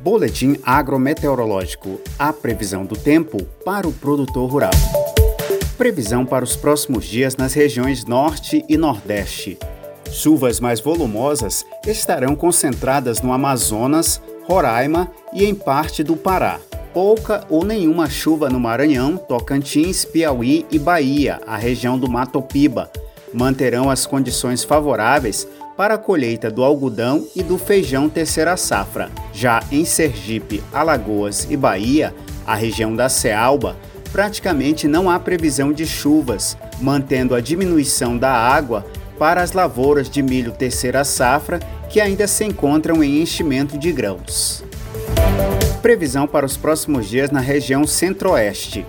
Boletim 0.00 0.56
agrometeorológico. 0.62 2.00
A 2.18 2.32
previsão 2.32 2.84
do 2.84 2.96
tempo 2.96 3.42
para 3.64 3.88
o 3.88 3.92
produtor 3.92 4.48
rural. 4.48 4.70
Previsão 5.76 6.24
para 6.24 6.44
os 6.44 6.54
próximos 6.54 7.04
dias 7.04 7.36
nas 7.36 7.52
regiões 7.52 8.04
Norte 8.04 8.64
e 8.68 8.76
Nordeste. 8.76 9.58
Chuvas 10.10 10.60
mais 10.60 10.80
volumosas 10.80 11.66
estarão 11.86 12.36
concentradas 12.36 13.20
no 13.20 13.32
Amazonas, 13.32 14.22
Roraima 14.44 15.10
e 15.32 15.44
em 15.44 15.54
parte 15.54 16.04
do 16.04 16.16
Pará. 16.16 16.60
Pouca 16.94 17.44
ou 17.50 17.64
nenhuma 17.64 18.08
chuva 18.08 18.48
no 18.48 18.58
Maranhão, 18.58 19.16
Tocantins, 19.16 20.04
Piauí 20.04 20.64
e 20.70 20.78
Bahia, 20.78 21.40
a 21.46 21.56
região 21.56 21.98
do 21.98 22.10
Mato 22.10 22.40
Piba, 22.40 22.90
manterão 23.32 23.90
as 23.90 24.06
condições 24.06 24.64
favoráveis 24.64 25.46
para 25.78 25.94
a 25.94 25.98
colheita 25.98 26.50
do 26.50 26.64
algodão 26.64 27.24
e 27.36 27.40
do 27.40 27.56
feijão 27.56 28.08
terceira 28.08 28.56
safra. 28.56 29.12
Já 29.32 29.62
em 29.70 29.84
Sergipe, 29.84 30.60
Alagoas 30.72 31.46
e 31.48 31.56
Bahia, 31.56 32.12
a 32.44 32.56
região 32.56 32.96
da 32.96 33.08
Cealba, 33.08 33.76
praticamente 34.10 34.88
não 34.88 35.08
há 35.08 35.20
previsão 35.20 35.72
de 35.72 35.86
chuvas, 35.86 36.56
mantendo 36.80 37.32
a 37.32 37.40
diminuição 37.40 38.18
da 38.18 38.32
água 38.32 38.84
para 39.20 39.40
as 39.40 39.52
lavouras 39.52 40.10
de 40.10 40.20
milho 40.20 40.50
terceira 40.50 41.04
safra 41.04 41.60
que 41.88 42.00
ainda 42.00 42.26
se 42.26 42.44
encontram 42.44 43.00
em 43.00 43.22
enchimento 43.22 43.78
de 43.78 43.92
grãos. 43.92 44.64
Previsão 45.80 46.26
para 46.26 46.44
os 46.44 46.56
próximos 46.56 47.08
dias 47.08 47.30
na 47.30 47.38
região 47.38 47.86
centro-oeste. 47.86 48.84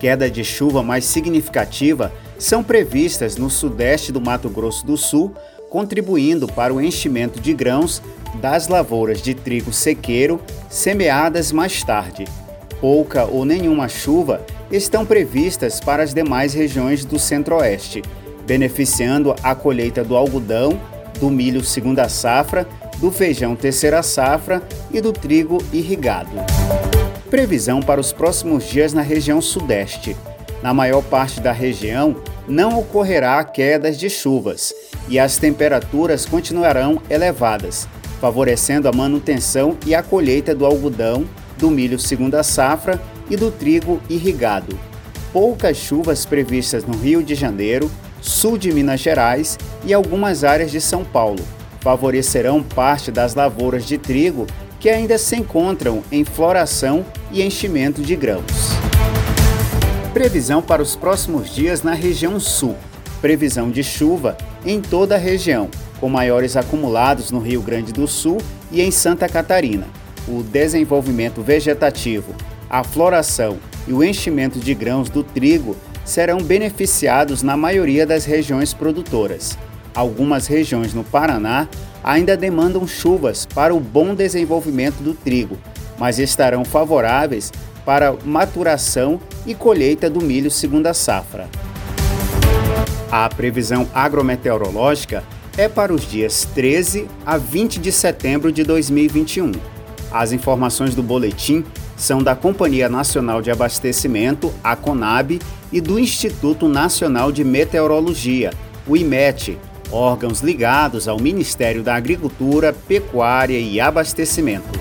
Queda 0.00 0.28
de 0.28 0.42
chuva 0.42 0.82
mais 0.82 1.04
significativa 1.04 2.12
são 2.36 2.64
previstas 2.64 3.36
no 3.36 3.48
sudeste 3.48 4.10
do 4.10 4.20
Mato 4.20 4.50
Grosso 4.50 4.84
do 4.84 4.96
Sul, 4.96 5.32
contribuindo 5.72 6.46
para 6.46 6.74
o 6.74 6.82
enchimento 6.82 7.40
de 7.40 7.54
grãos 7.54 8.02
das 8.42 8.68
lavouras 8.68 9.22
de 9.22 9.32
trigo 9.32 9.72
sequeiro 9.72 10.38
semeadas 10.68 11.50
mais 11.50 11.82
tarde. 11.82 12.26
Pouca 12.78 13.24
ou 13.24 13.46
nenhuma 13.46 13.88
chuva 13.88 14.44
estão 14.70 15.06
previstas 15.06 15.80
para 15.80 16.02
as 16.02 16.12
demais 16.12 16.52
regiões 16.52 17.06
do 17.06 17.18
centro-oeste, 17.18 18.02
beneficiando 18.46 19.34
a 19.42 19.54
colheita 19.54 20.04
do 20.04 20.14
algodão, 20.14 20.78
do 21.18 21.30
milho 21.30 21.64
segunda 21.64 22.06
safra, 22.06 22.68
do 22.98 23.10
feijão 23.10 23.56
terceira 23.56 24.02
safra 24.02 24.62
e 24.90 25.00
do 25.00 25.10
trigo 25.10 25.56
irrigado. 25.72 26.32
Previsão 27.30 27.80
para 27.80 27.98
os 27.98 28.12
próximos 28.12 28.68
dias 28.68 28.92
na 28.92 29.00
região 29.00 29.40
sudeste. 29.40 30.14
Na 30.62 30.74
maior 30.74 31.02
parte 31.02 31.40
da 31.40 31.50
região, 31.50 32.14
não 32.48 32.78
ocorrerá 32.78 33.42
quedas 33.44 33.98
de 33.98 34.10
chuvas 34.10 34.74
e 35.08 35.18
as 35.18 35.36
temperaturas 35.36 36.26
continuarão 36.26 37.00
elevadas, 37.08 37.88
favorecendo 38.20 38.88
a 38.88 38.92
manutenção 38.92 39.76
e 39.86 39.94
a 39.94 40.02
colheita 40.02 40.54
do 40.54 40.66
algodão, 40.66 41.24
do 41.58 41.70
milho 41.70 41.98
segunda 41.98 42.42
safra 42.42 43.00
e 43.30 43.36
do 43.36 43.50
trigo 43.50 44.00
irrigado. 44.08 44.78
Poucas 45.32 45.76
chuvas 45.76 46.26
previstas 46.26 46.84
no 46.84 46.96
Rio 46.96 47.22
de 47.22 47.34
Janeiro, 47.34 47.90
sul 48.20 48.58
de 48.58 48.70
Minas 48.72 49.00
Gerais 49.00 49.58
e 49.84 49.94
algumas 49.94 50.44
áreas 50.44 50.70
de 50.70 50.80
São 50.80 51.04
Paulo 51.04 51.42
favorecerão 51.82 52.62
parte 52.62 53.10
das 53.10 53.34
lavouras 53.34 53.84
de 53.84 53.98
trigo 53.98 54.46
que 54.78 54.88
ainda 54.88 55.18
se 55.18 55.36
encontram 55.36 56.02
em 56.10 56.24
floração 56.24 57.04
e 57.30 57.42
enchimento 57.42 58.00
de 58.00 58.16
grãos. 58.16 58.81
Previsão 60.22 60.62
para 60.62 60.80
os 60.80 60.94
próximos 60.94 61.52
dias 61.52 61.82
na 61.82 61.94
região 61.94 62.38
sul. 62.38 62.76
Previsão 63.20 63.72
de 63.72 63.82
chuva 63.82 64.38
em 64.64 64.80
toda 64.80 65.16
a 65.16 65.18
região, 65.18 65.68
com 65.98 66.08
maiores 66.08 66.56
acumulados 66.56 67.32
no 67.32 67.40
Rio 67.40 67.60
Grande 67.60 67.92
do 67.92 68.06
Sul 68.06 68.38
e 68.70 68.80
em 68.80 68.92
Santa 68.92 69.28
Catarina. 69.28 69.88
O 70.28 70.44
desenvolvimento 70.44 71.42
vegetativo, 71.42 72.36
a 72.70 72.84
floração 72.84 73.58
e 73.88 73.92
o 73.92 74.04
enchimento 74.04 74.60
de 74.60 74.72
grãos 74.74 75.10
do 75.10 75.24
trigo 75.24 75.76
serão 76.04 76.38
beneficiados 76.38 77.42
na 77.42 77.56
maioria 77.56 78.06
das 78.06 78.24
regiões 78.24 78.72
produtoras. 78.72 79.58
Algumas 79.92 80.46
regiões 80.46 80.94
no 80.94 81.02
Paraná 81.02 81.66
ainda 82.00 82.36
demandam 82.36 82.86
chuvas 82.86 83.44
para 83.44 83.74
o 83.74 83.80
bom 83.80 84.14
desenvolvimento 84.14 85.02
do 85.02 85.14
trigo, 85.14 85.58
mas 85.98 86.20
estarão 86.20 86.64
favoráveis 86.64 87.50
para 87.84 88.14
maturação 88.24 89.20
e 89.46 89.54
colheita 89.54 90.08
do 90.08 90.20
milho 90.20 90.50
segunda 90.50 90.94
safra. 90.94 91.48
A 93.10 93.28
previsão 93.28 93.88
agrometeorológica 93.94 95.22
é 95.56 95.68
para 95.68 95.92
os 95.92 96.08
dias 96.08 96.48
13 96.54 97.06
a 97.26 97.36
20 97.36 97.78
de 97.78 97.92
setembro 97.92 98.50
de 98.50 98.64
2021. 98.64 99.52
As 100.10 100.32
informações 100.32 100.94
do 100.94 101.02
boletim 101.02 101.64
são 101.96 102.22
da 102.22 102.34
Companhia 102.34 102.88
Nacional 102.88 103.42
de 103.42 103.50
Abastecimento, 103.50 104.52
a 104.62 104.74
CONAB, 104.74 105.40
e 105.70 105.80
do 105.80 105.98
Instituto 105.98 106.68
Nacional 106.68 107.32
de 107.32 107.44
Meteorologia, 107.44 108.50
o 108.86 108.96
IMET, 108.96 109.58
órgãos 109.90 110.40
ligados 110.40 111.08
ao 111.08 111.18
Ministério 111.18 111.82
da 111.82 111.94
Agricultura, 111.94 112.72
Pecuária 112.72 113.58
e 113.58 113.80
Abastecimento. 113.80 114.80